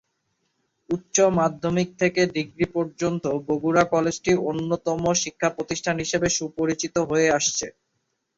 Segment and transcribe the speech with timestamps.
[0.89, 7.67] উচ্চ মাধ্যমিক থেকে ডিগ্রী পর্যন্ত বগুড়া কলেজটি অন্যতম শিক্ষা প্রতিষ্ঠান হিসাবে সুপরিচিত হয়ে আসছে।